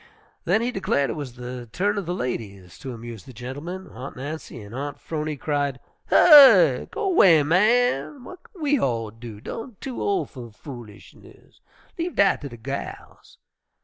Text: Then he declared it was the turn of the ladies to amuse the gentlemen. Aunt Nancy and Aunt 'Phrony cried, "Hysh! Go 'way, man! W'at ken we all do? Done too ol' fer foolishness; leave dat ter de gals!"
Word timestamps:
Then 0.45 0.63
he 0.63 0.71
declared 0.71 1.11
it 1.11 1.15
was 1.15 1.33
the 1.35 1.67
turn 1.71 1.95
of 1.99 2.07
the 2.07 2.13
ladies 2.15 2.79
to 2.79 2.91
amuse 2.91 3.25
the 3.25 3.33
gentlemen. 3.33 3.85
Aunt 3.87 4.15
Nancy 4.15 4.59
and 4.59 4.73
Aunt 4.73 4.99
'Phrony 4.99 5.37
cried, 5.37 5.79
"Hysh! 6.09 6.89
Go 6.89 7.09
'way, 7.09 7.43
man! 7.43 8.23
W'at 8.23 8.39
ken 8.51 8.63
we 8.63 8.79
all 8.79 9.11
do? 9.11 9.39
Done 9.39 9.77
too 9.79 10.01
ol' 10.01 10.25
fer 10.25 10.49
foolishness; 10.49 11.61
leave 11.99 12.15
dat 12.15 12.41
ter 12.41 12.47
de 12.47 12.57
gals!" 12.57 13.37